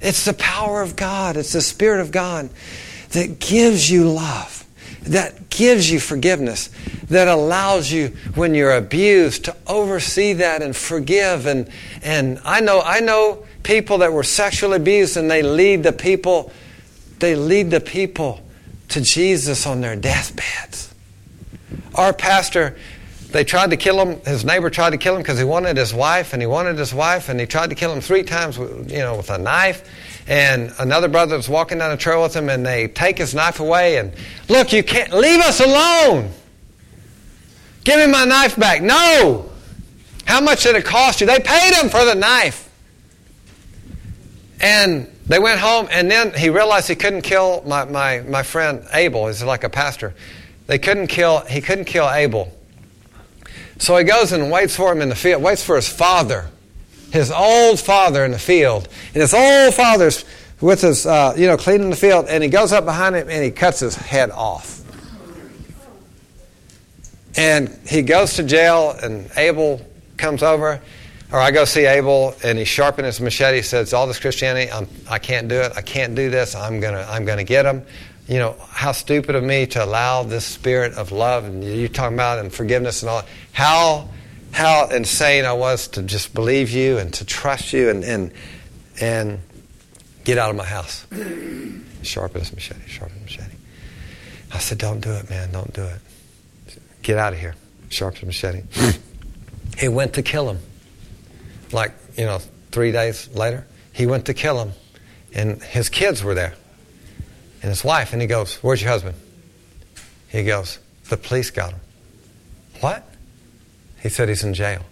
[0.00, 1.36] It's the power of God.
[1.36, 2.48] It's the Spirit of God
[3.10, 4.66] that gives you love,
[5.02, 6.70] that gives you forgiveness,
[7.08, 11.46] that allows you, when you're abused, to oversee that and forgive.
[11.46, 11.68] And,
[12.02, 16.50] and I know, I know people that were sexually abused and they lead the people,
[17.18, 18.41] they lead the people
[18.92, 20.94] to Jesus on their deathbeds.
[21.94, 22.76] Our pastor,
[23.30, 24.20] they tried to kill him.
[24.24, 26.94] His neighbor tried to kill him because he wanted his wife, and he wanted his
[26.94, 29.88] wife, and he tried to kill him three times, you know, with a knife.
[30.28, 33.60] And another brother was walking down the trail with him, and they take his knife
[33.60, 33.96] away.
[33.96, 34.12] And
[34.48, 36.30] look, you can't leave us alone.
[37.84, 38.82] Give me my knife back.
[38.82, 39.50] No.
[40.24, 41.26] How much did it cost you?
[41.26, 42.70] They paid him for the knife.
[44.60, 48.84] And they went home, and then he realized he couldn't kill my, my, my friend
[48.92, 49.28] Abel.
[49.28, 50.14] He's like a pastor.
[50.66, 52.52] They couldn't kill, he couldn't kill Abel.
[53.78, 56.48] So he goes and waits for him in the field, waits for his father,
[57.12, 58.88] his old father in the field.
[59.14, 60.24] And his old father's
[60.60, 63.44] with his, uh, you know, cleaning the field, and he goes up behind him and
[63.44, 64.80] he cuts his head off.
[67.36, 69.80] And he goes to jail, and Abel
[70.16, 70.80] comes over
[71.32, 73.56] or I go see Abel and he's sharpening his machete.
[73.56, 75.72] He says, "All this Christianity, I'm, I can't do it.
[75.74, 76.54] I can't do this.
[76.54, 77.84] I'm gonna, I'm gonna get him."
[78.28, 82.14] You know, how stupid of me to allow this spirit of love and you talking
[82.14, 83.24] about and forgiveness and all.
[83.52, 84.08] How,
[84.52, 88.32] how insane I was to just believe you and to trust you and and
[89.00, 89.40] and
[90.24, 91.06] get out of my house.
[92.02, 92.86] Sharpen his machete.
[92.86, 93.56] Sharpen his machete.
[94.52, 95.50] I said, "Don't do it, man.
[95.50, 96.78] Don't do it.
[97.00, 97.54] Get out of here."
[97.88, 98.64] Sharpen his machete.
[99.78, 100.58] he went to kill him
[101.72, 104.72] like, you know, three days later, he went to kill him.
[105.34, 106.54] And his kids were there.
[107.62, 108.12] And his wife.
[108.12, 109.16] And he goes, Where's your husband?
[110.28, 111.80] He goes, The police got him.
[112.80, 113.06] What?
[114.02, 114.82] He said he's in jail.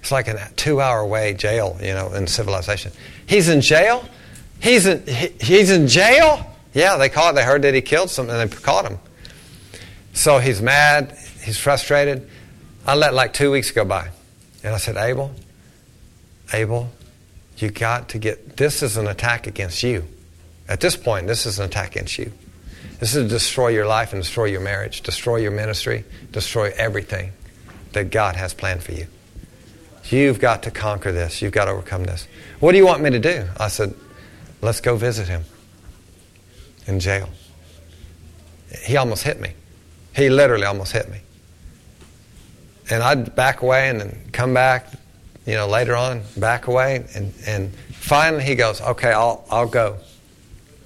[0.00, 2.92] It's like a two hour way jail, you know, in civilization.
[3.26, 4.08] He's in jail?
[4.60, 6.46] He's in, he, he's in jail?
[6.72, 7.34] Yeah, they caught.
[7.34, 8.98] They heard that he killed someone and they caught him.
[10.14, 11.16] So he's mad.
[11.42, 12.28] He's frustrated.
[12.86, 14.10] I let like two weeks go by.
[14.62, 15.34] And I said, Abel,
[16.52, 16.90] Abel,
[17.58, 20.06] you got to get, this is an attack against you.
[20.68, 22.32] At this point, this is an attack against you.
[22.98, 27.32] This is to destroy your life and destroy your marriage, destroy your ministry, destroy everything
[27.92, 29.06] that God has planned for you.
[30.04, 31.42] You've got to conquer this.
[31.42, 32.28] You've got to overcome this.
[32.60, 33.46] What do you want me to do?
[33.58, 33.94] I said,
[34.62, 35.44] let's go visit him
[36.86, 37.28] in jail.
[38.84, 39.52] He almost hit me.
[40.14, 41.18] He literally almost hit me.
[42.88, 44.86] And I'd back away and then come back,
[45.46, 47.06] you know, later on, back away.
[47.14, 49.98] And, and finally he goes, okay, I'll, I'll go.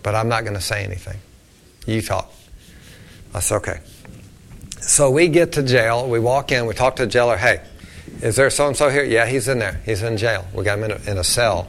[0.03, 1.19] But I'm not going to say anything.
[1.87, 2.31] You talk.
[3.35, 3.81] I said, okay.
[4.81, 6.09] So we get to jail.
[6.09, 6.67] We walk in.
[6.67, 7.37] We talk to the jailer.
[7.37, 7.61] Hey,
[8.23, 9.05] is there so and so here?
[9.05, 9.81] Yeah, he's in there.
[9.85, 10.47] He's in jail.
[10.55, 11.69] We got him in a, in a cell.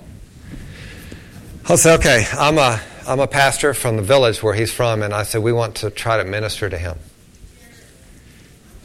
[1.69, 5.13] I said, okay, I'm a, I'm a pastor from the village where he's from, and
[5.13, 6.97] I said, we want to try to minister to him.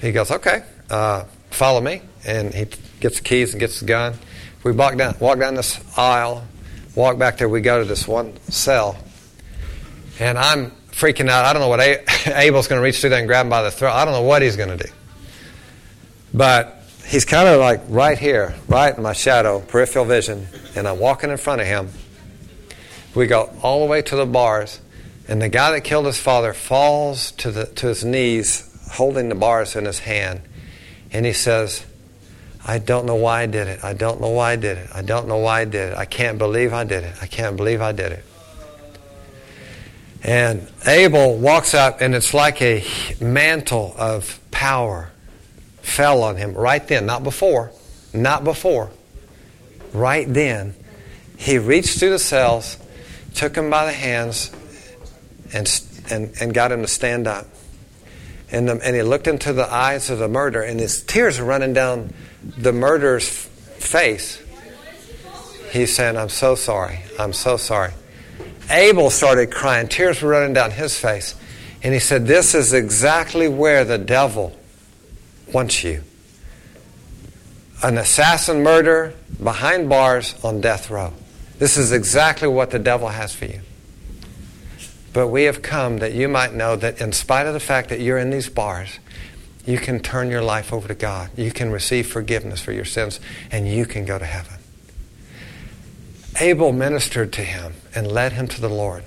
[0.01, 2.03] He goes, okay, uh, follow me.
[2.27, 2.67] And he
[3.01, 4.15] gets the keys and gets the gun.
[4.65, 6.45] We walk down, walk down this aisle,
[6.95, 7.49] walk back there.
[7.49, 8.99] We go to this one cell,
[10.19, 11.45] and I'm freaking out.
[11.45, 11.81] I don't know what
[12.27, 13.93] Abel's going to reach through there and grab him by the throat.
[13.93, 14.93] I don't know what he's going to do.
[16.35, 20.99] But he's kind of like right here, right in my shadow, peripheral vision, and I'm
[20.99, 21.91] walking in front of him.
[23.15, 24.81] We go all the way to the bars,
[25.29, 29.35] and the guy that killed his father falls to, the, to his knees, holding the
[29.35, 30.43] bars in his hand,
[31.13, 31.87] and he says,
[32.69, 33.85] I don't know why I did it.
[33.85, 34.89] I don't know why I did it.
[34.93, 35.97] I don't know why I did it.
[35.97, 37.15] I can't believe I did it.
[37.23, 38.25] I can't believe I did it.
[40.25, 42.85] And Abel walks up, and it's like a
[43.21, 45.13] mantle of power
[45.77, 47.71] fell on him right then, not before,
[48.13, 48.91] not before.
[49.93, 50.75] Right then,
[51.37, 52.79] he reached through the cells,
[53.35, 54.51] took him by the hands,
[55.55, 55.71] and,
[56.11, 57.47] and, and got him to stand up.
[58.51, 61.45] And, the, and he looked into the eyes of the murderer, and his tears were
[61.45, 62.13] running down
[62.57, 64.43] the murderer's face.
[65.73, 67.01] He's saying, I'm so sorry.
[67.19, 67.93] I'm so sorry.
[68.71, 69.89] Abel started crying.
[69.89, 71.35] Tears were running down his face.
[71.83, 74.57] And he said, This is exactly where the devil
[75.53, 76.03] wants you.
[77.83, 81.13] An assassin murderer behind bars on death row.
[81.59, 83.61] This is exactly what the devil has for you.
[85.13, 88.01] But we have come that you might know that in spite of the fact that
[88.01, 88.99] you're in these bars,
[89.67, 91.31] you can turn your life over to God.
[91.37, 94.55] You can receive forgiveness for your sins, and you can go to heaven.
[96.41, 99.05] Abel ministered to him and led him to the Lord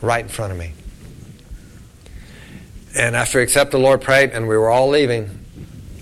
[0.00, 0.72] right in front of me.
[2.96, 5.44] And after he accepted the Lord prayed, and we were all leaving,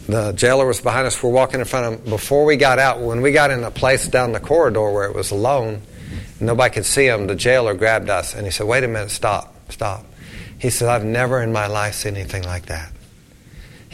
[0.07, 1.23] the jailer was behind us.
[1.23, 2.11] We're walking in front of him.
[2.11, 5.15] Before we got out, when we got in a place down the corridor where it
[5.15, 5.83] was alone,
[6.41, 9.55] nobody could see him, the jailer grabbed us and he said, Wait a minute, stop,
[9.71, 10.07] stop.
[10.59, 12.91] He said, I've never in my life seen anything like that.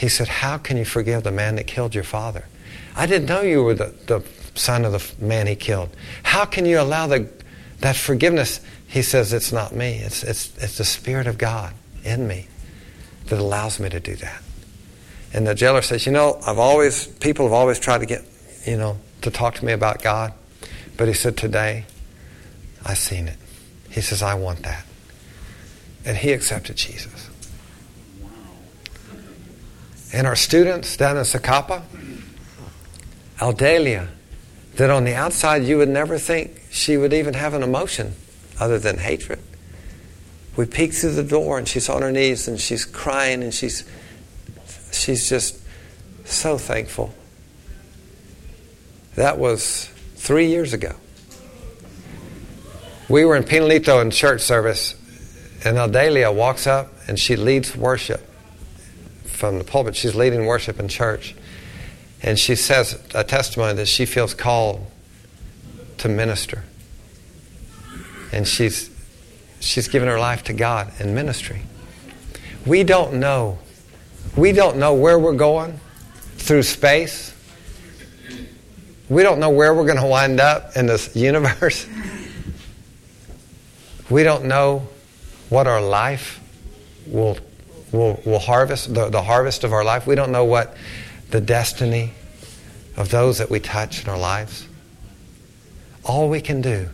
[0.05, 2.45] He said, How can you forgive the man that killed your father?
[2.95, 4.23] I didn't know you were the, the
[4.55, 5.89] son of the man he killed.
[6.25, 7.27] How can you allow the,
[7.81, 8.61] that forgiveness?
[8.87, 11.73] He says, It's not me, it's, it's, it's the Spirit of God
[12.05, 12.49] in me
[13.29, 14.43] that allows me to do that.
[15.33, 18.27] And the jailer says, You know, I've always, people have always tried to get,
[18.67, 20.35] you know, to talk to me about God.
[20.99, 21.87] But he said, Today,
[22.85, 23.39] I've seen it.
[23.89, 24.85] He says, I want that.
[26.05, 27.24] And he accepted Jesus.
[30.15, 31.83] And our students down in Zacapa,
[33.39, 34.07] Aldelia,
[34.77, 38.15] that on the outside you would never think she would even have an emotion
[38.61, 39.41] other than hatred.
[40.57, 43.83] We peeked through the door and she's on her knees and she's crying and she's
[44.93, 45.61] she's just
[46.25, 47.13] so thankful.
[49.17, 50.95] That was three years ago.
[53.09, 54.95] We were in Pinalito in church service,
[55.65, 58.31] and Aldelia walks up and she leads worship
[59.35, 59.97] from the pulpit.
[59.97, 61.35] She's leading worship in church.
[62.23, 64.87] And she says a testimony that she feels called
[65.99, 66.65] to minister.
[68.33, 68.91] And she's,
[69.61, 71.63] she's given her life to God in ministry.
[72.65, 73.59] We don't know
[74.37, 75.79] we don't know where we're going
[76.37, 77.33] through space.
[79.09, 81.87] We don't know where we're going to wind up in this universe.
[84.11, 84.89] We don't know
[85.51, 86.41] what our life
[87.07, 87.39] will,
[87.95, 90.07] will, will harvest, the, the harvest of our life.
[90.07, 90.77] We don't know what
[91.31, 92.13] the destiny
[92.97, 94.67] of those that we touch in our lives.
[96.05, 96.89] All we can do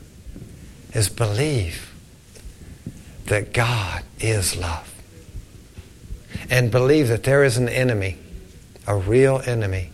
[0.94, 1.92] is believe
[3.26, 4.92] that God is love
[6.48, 8.18] and believe that there is an enemy,
[8.86, 9.90] a real enemy,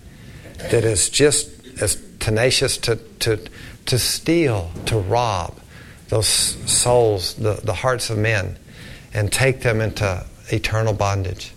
[0.71, 1.51] that is just
[1.81, 3.39] as tenacious to, to,
[3.87, 5.59] to steal, to rob
[6.09, 8.57] those souls, the, the hearts of men,
[9.13, 11.53] and take them into eternal bondage.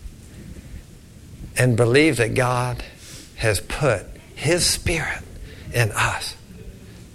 [1.60, 2.82] and believe that God
[3.36, 5.22] has put His Spirit
[5.74, 6.36] in us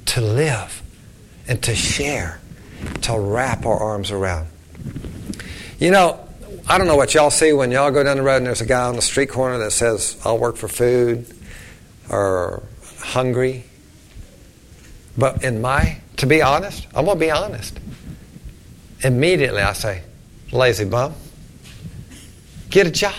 [0.07, 0.83] to live
[1.49, 2.41] and to share,
[3.03, 4.49] to wrap our arms around.
[5.79, 6.20] You know,
[6.68, 8.66] I don't know what y'all see when y'all go down the road and there's a
[8.66, 11.27] guy on the street corner that says, I'll work for food
[12.11, 12.62] or
[12.99, 13.64] hungry.
[15.16, 17.79] But in my, to be honest, I'm going to be honest.
[19.03, 20.03] Immediately I say,
[20.53, 21.14] lazy bum,
[22.75, 23.14] get a job.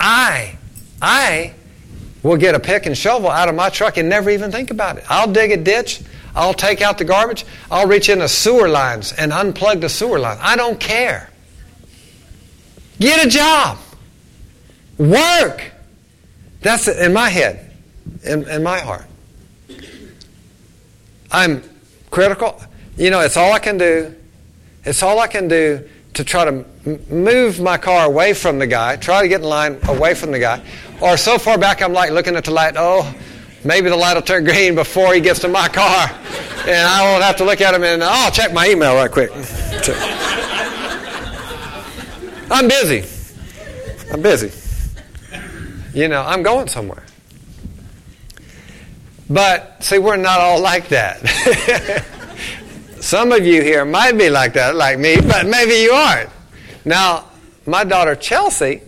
[0.00, 0.58] I,
[1.00, 1.54] I
[2.24, 4.98] will get a pick and shovel out of my truck and never even think about
[4.98, 5.04] it.
[5.08, 6.02] I'll dig a ditch.
[6.34, 7.46] I'll take out the garbage.
[7.70, 10.38] I'll reach in the sewer lines and unplug the sewer line.
[10.40, 11.30] I don't care.
[12.98, 13.78] Get a job.
[14.98, 15.70] Work.
[16.62, 17.70] That's in my head,
[18.24, 19.06] in, in my heart.
[21.30, 21.62] I'm
[22.10, 22.60] critical.
[22.96, 24.16] You know, it's all I can do.
[24.84, 28.96] It's all I can do to try to move my car away from the guy,
[28.96, 30.62] try to get in line away from the guy.
[31.00, 33.14] Or so far back, I'm like looking at the light, oh,
[33.64, 36.10] maybe the light will turn green before he gets to my car.
[36.64, 39.10] And I won't have to look at him and, oh, I'll check my email right
[39.10, 39.30] quick.
[42.50, 43.04] I'm busy.
[44.10, 44.50] I'm busy.
[45.92, 47.04] You know, I'm going somewhere.
[49.28, 51.20] But see, we're not all like that.
[53.00, 56.30] Some of you here might be like that, like me, but maybe you aren't.
[56.84, 57.24] Now,
[57.66, 58.82] my daughter Chelsea,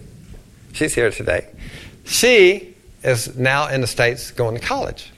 [0.72, 1.48] she's here today.
[2.04, 5.12] She is now in the States going to college.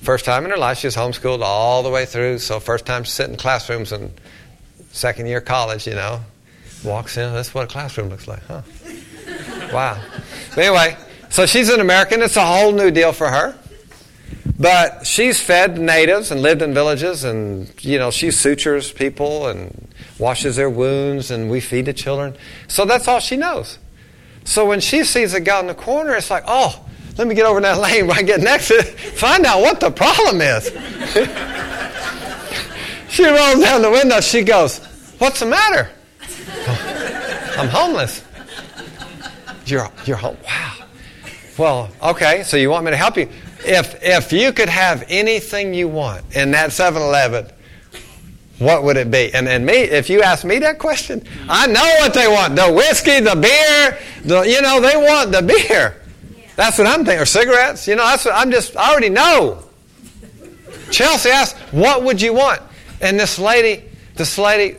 [0.00, 2.38] First time in her life, she was homeschooled all the way through.
[2.38, 4.12] So, first time she sit in classrooms in
[4.90, 6.20] second year college, you know,
[6.84, 7.32] walks in.
[7.32, 8.62] That's what a classroom looks like, huh?
[9.72, 10.02] Wow.
[10.54, 10.96] But anyway,
[11.28, 12.22] so she's an American.
[12.22, 13.54] It's a whole new deal for her.
[14.58, 19.87] But she's fed natives and lived in villages, and you know she sutures people and
[20.18, 22.36] washes their wounds, and we feed the children.
[22.66, 23.78] So that's all she knows.
[24.44, 26.84] So when she sees a guy in the corner, it's like, oh,
[27.18, 29.80] let me get over that lane where I get next to it, find out what
[29.80, 30.66] the problem is.
[33.08, 34.20] she rolls down the window.
[34.20, 34.78] She goes,
[35.18, 35.90] "What's the matter?"
[37.58, 38.24] I'm homeless.
[39.66, 40.36] You're you're home.
[40.44, 40.74] Wow.
[41.58, 42.44] Well, okay.
[42.44, 43.28] So you want me to help you?
[43.64, 47.50] If, if you could have anything you want in that 7 Eleven,
[48.58, 49.32] what would it be?
[49.32, 52.56] And, and me, if you ask me that question, I know what they want.
[52.56, 56.02] The whiskey, the beer, the, you know, they want the beer.
[56.56, 57.20] That's what I'm thinking.
[57.20, 57.86] Or cigarettes.
[57.86, 59.62] You know, that's what I'm just, I already know.
[60.90, 62.60] Chelsea asked, what would you want?
[63.00, 63.84] And this lady,
[64.16, 64.76] this lady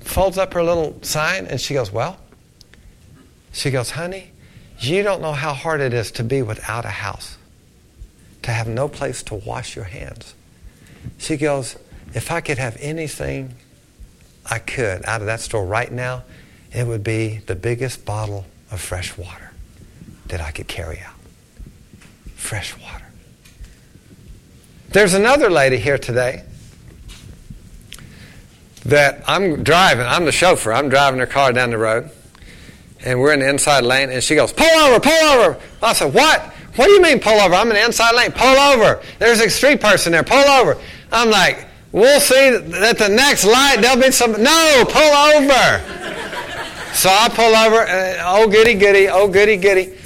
[0.00, 2.18] folds up her little sign and she goes, well,
[3.52, 4.30] she goes, honey,
[4.78, 7.38] you don't know how hard it is to be without a house
[8.42, 10.34] to have no place to wash your hands.
[11.16, 11.76] She goes,
[12.14, 13.54] If I could have anything
[14.48, 16.22] I could out of that store right now,
[16.72, 19.50] it would be the biggest bottle of fresh water
[20.26, 21.14] that I could carry out.
[22.36, 23.04] Fresh water.
[24.90, 26.44] There's another lady here today
[28.84, 30.06] that I'm driving.
[30.06, 30.72] I'm the chauffeur.
[30.72, 32.10] I'm driving her car down the road.
[33.04, 34.10] And we're in the inside lane.
[34.10, 35.60] And she goes, Pull over, pull over.
[35.82, 36.40] I said, What?
[36.76, 37.54] What do you mean pull over?
[37.54, 38.32] I'm in the inside lane.
[38.32, 39.02] Pull over.
[39.18, 40.24] There's a street person there.
[40.24, 40.76] Pull over.
[41.12, 44.32] I'm like, we'll see at the next light there'll be some.
[44.32, 45.80] No, pull over.
[46.92, 47.86] So I pull over.
[47.86, 49.08] And, oh goody goody.
[49.08, 49.96] Oh goody goody.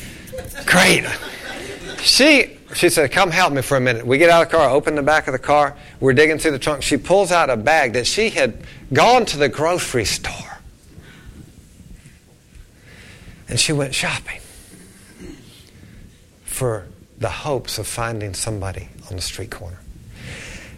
[0.67, 1.05] Great.
[2.01, 4.71] She she said, "Come help me for a minute." We get out of the car,
[4.71, 5.77] open the back of the car.
[5.99, 6.83] We're digging through the trunk.
[6.83, 8.63] She pulls out a bag that she had
[8.93, 10.59] gone to the grocery store,
[13.49, 14.41] and she went shopping
[16.45, 16.87] for
[17.19, 19.81] the hopes of finding somebody on the street corner.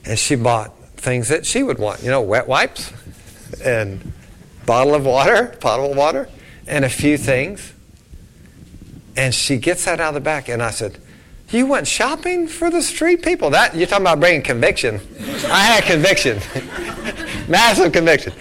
[0.04, 2.92] And she bought things that she would want, you know, wet wipes
[3.64, 4.12] and
[4.66, 6.28] bottle of water, of water,
[6.66, 7.72] and a few things.
[9.16, 10.98] And she gets that out of the back, and I said,
[11.50, 13.50] "You went shopping for the street people?
[13.50, 15.00] That you're talking about bringing conviction?
[15.46, 16.38] I had conviction,
[17.48, 18.32] massive conviction."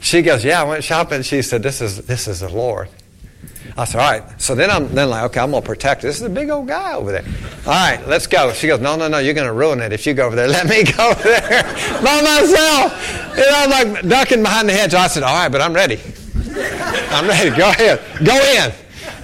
[0.00, 2.88] She goes, "Yeah, I went shopping." She said, "This is this is the Lord."
[3.76, 4.40] I said, all right.
[4.40, 6.94] So then I'm then like, okay, I'm gonna protect This is a big old guy
[6.94, 7.24] over there.
[7.66, 8.52] All right, let's go.
[8.52, 10.48] She goes, no, no, no, you're gonna ruin it if you go over there.
[10.54, 11.62] Let me go over there
[12.02, 13.36] by myself.
[13.36, 14.94] And I'm like ducking behind the hedge.
[14.94, 16.00] I said, all right, but I'm ready.
[17.10, 17.50] I'm ready.
[17.50, 18.00] Go ahead.
[18.24, 18.72] Go in.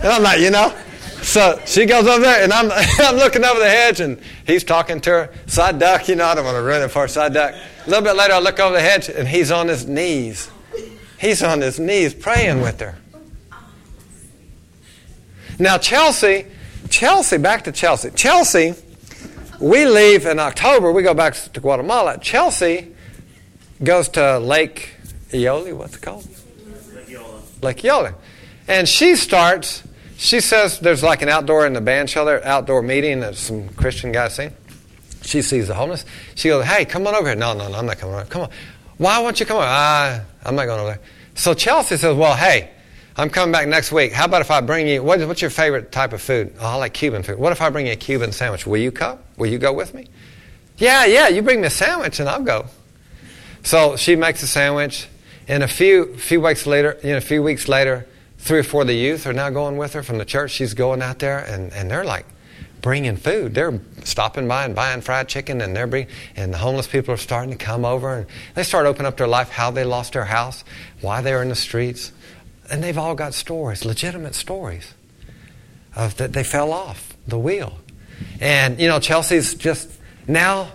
[0.03, 0.77] And I'm like, you know.
[1.23, 5.01] So she goes over there, and I'm, I'm looking over the hedge, and he's talking
[5.03, 5.35] to her.
[5.47, 7.29] So I duck, you know, I don't want to ruin it for her, so I
[7.29, 7.55] duck.
[7.55, 10.51] A little bit later, I look over the hedge, and he's on his knees.
[11.19, 12.97] He's on his knees praying with her.
[15.61, 16.47] Now, Chelsea,
[16.89, 18.11] Chelsea, back to Chelsea.
[18.13, 18.73] Chelsea,
[19.61, 22.19] we leave in October, we go back to Guatemala.
[22.19, 22.95] Chelsea
[23.85, 24.95] goes to Lake
[25.33, 26.27] Eole, what's it called?
[27.63, 28.05] Lake Eola.
[28.05, 28.15] Lake.
[28.69, 29.83] And she starts,
[30.17, 34.13] she says there's like an outdoor in the band shelter, outdoor meeting that some Christian
[34.13, 34.55] guys sing.
[35.21, 36.07] She sees the homeless.
[36.37, 37.37] She goes, Hey, come on over here.
[37.37, 38.25] No, no, no, I'm not coming over.
[38.25, 38.51] Come on.
[38.97, 39.67] Why won't you come over?
[39.69, 41.01] Ah, I'm not going over there.
[41.35, 42.71] So Chelsea says, Well, hey,
[43.17, 44.13] I'm coming back next week.
[44.13, 46.55] How about if I bring you, what, what's your favorite type of food?
[46.61, 47.39] Oh, I like Cuban food.
[47.39, 48.67] What if I bring you a Cuban sandwich?
[48.67, 49.19] Will you come?
[49.37, 50.09] Will you go with me?
[50.79, 52.67] Yeah, yeah, you bring me a sandwich and I'll go.
[53.63, 55.07] So she makes a sandwich,
[55.47, 58.07] and a few, few weeks later, you know, a few weeks later,
[58.39, 60.53] three or four of the youth are now going with her from the church.
[60.53, 62.25] She's going out there, and, and they're like
[62.81, 63.55] bringing food.
[63.55, 66.07] They're stopping by and buying fried chicken, and they're bring,
[66.37, 69.29] and the homeless people are starting to come over, and they start opening up their
[69.29, 70.65] life, how they lost their house,
[71.03, 72.13] why they were in the streets,
[72.71, 74.95] and they've all got stories, legitimate stories,
[75.97, 77.79] of that they fell off the wheel,
[78.41, 79.91] and you know Chelsea's just
[80.27, 80.71] now,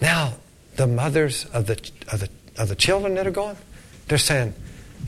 [0.00, 0.34] now
[0.76, 1.74] the mothers of the
[2.12, 3.56] of the of the children that are going,
[4.08, 4.54] they're saying,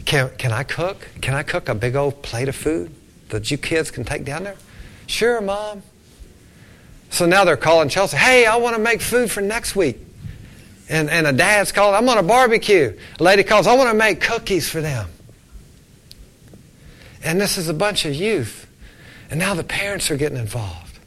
[0.05, 1.09] "Can can I cook?
[1.21, 2.95] Can I cook a big old plate of food
[3.31, 4.57] that you kids can take down there?"
[5.07, 5.83] Sure, mom.
[7.11, 9.99] So now they're calling Chelsea, "Hey, I want to make food for next week."
[10.89, 12.99] And, and a dad's calling, I'm on a barbecue.
[13.19, 15.09] A lady calls, I want to make cookies for them.
[17.25, 18.67] And this is a bunch of youth.
[19.31, 20.99] And now the parents are getting involved.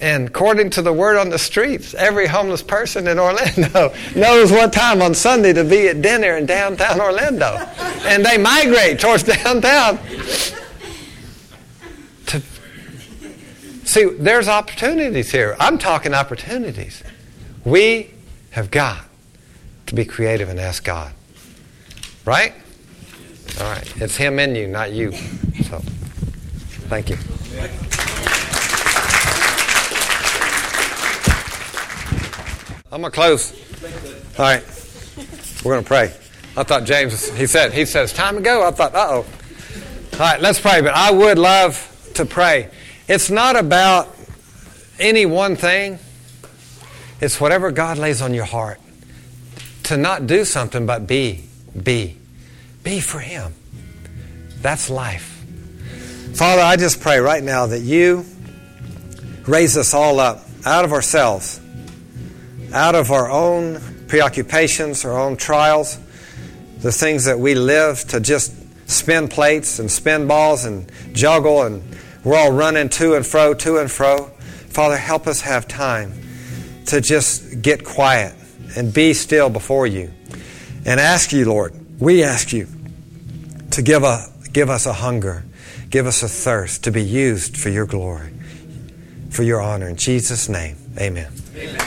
[0.00, 4.72] And according to the word on the streets, every homeless person in Orlando knows what
[4.72, 7.56] time on Sunday to be at dinner in downtown Orlando.
[8.04, 9.98] And they migrate towards downtown.
[12.26, 12.42] To
[13.84, 15.56] See, there's opportunities here.
[15.60, 17.02] I'm talking opportunities.
[17.64, 18.10] We
[18.50, 19.04] have got
[19.86, 21.12] to be creative and ask God.
[22.24, 22.54] Right?
[23.60, 23.96] All right.
[24.02, 25.12] It's Him in you, not you.
[25.12, 25.78] So,
[26.88, 27.16] thank you.
[32.94, 33.52] I'm gonna close.
[34.38, 34.62] All right,
[35.64, 36.14] we're gonna pray.
[36.56, 37.28] I thought James.
[37.30, 37.72] He said.
[37.72, 38.64] He says time to go.
[38.64, 39.26] I thought, uh oh.
[40.12, 40.80] All right, let's pray.
[40.80, 42.70] But I would love to pray.
[43.08, 44.14] It's not about
[45.00, 45.98] any one thing.
[47.20, 48.78] It's whatever God lays on your heart
[49.84, 51.44] to not do something, but be,
[51.82, 52.16] be,
[52.84, 53.52] be for Him.
[54.62, 55.44] That's life.
[56.34, 58.24] Father, I just pray right now that you
[59.46, 61.60] raise us all up out of ourselves
[62.74, 65.96] out of our own preoccupations, our own trials,
[66.78, 68.52] the things that we live to just
[68.90, 71.82] spin plates and spin balls and juggle, and
[72.24, 74.26] we're all running to and fro, to and fro.
[74.68, 76.12] Father, help us have time
[76.86, 78.34] to just get quiet
[78.76, 80.12] and be still before you
[80.84, 82.66] and ask you, Lord, we ask you
[83.74, 85.44] to give, a, give us a hunger,
[85.90, 88.32] give us a thirst to be used for your glory,
[89.30, 89.88] for your honor.
[89.88, 91.32] In Jesus' name, amen.
[91.56, 91.80] amen.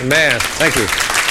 [0.00, 0.40] Amen.
[0.40, 1.23] Thank you.